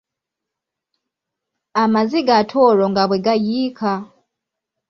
Amaziga 1.83 2.31
ate 2.41 2.57
olwo 2.69 2.85
nga 2.91 3.03
bwe 3.09 3.23
gayiika. 3.25 3.91